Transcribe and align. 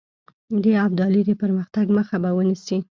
د 0.63 0.65
ابدالي 0.85 1.21
د 1.25 1.31
پرمختګ 1.41 1.85
مخه 1.97 2.17
به 2.23 2.29
ونیسي. 2.37 2.77